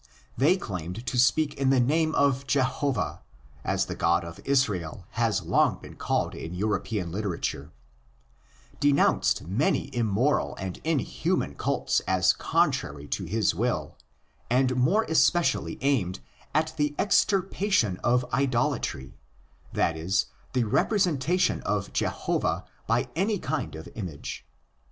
They 0.35 0.57
claimed 0.57 1.05
to 1.05 1.19
speak 1.19 1.53
in 1.59 1.69
the 1.69 1.79
name 1.79 2.15
of 2.15 2.47
Jehovah 2.47 3.21
(as 3.63 3.85
the 3.85 3.93
God 3.93 4.25
of 4.25 4.39
Israel 4.45 5.05
has 5.11 5.43
long 5.43 5.77
been 5.77 5.93
called 5.95 6.33
in 6.33 6.55
European 6.55 7.11
literature); 7.11 7.71
denounced 8.79 9.45
many 9.45 9.95
immoral 9.95 10.55
and 10.55 10.81
inhuman 10.83 11.53
cults 11.53 11.99
as 12.07 12.33
contrary 12.33 13.07
to 13.09 13.25
his 13.25 13.53
will; 13.53 13.95
and 14.49 14.75
more 14.75 15.03
especially 15.03 15.77
aimed 15.81 16.19
at 16.51 16.75
the 16.77 16.95
extirpation 16.97 17.97
of'' 18.03 18.25
idolatry 18.33 19.13
''—that 19.71 19.95
is, 19.95 20.25
the 20.53 20.63
represen 20.63 21.19
tation 21.19 21.61
of 21.61 21.93
Jehovah 21.93 22.65
by 22.87 23.07
any 23.15 23.37
kind 23.37 23.75
of 23.75 23.87
image. 23.93 24.47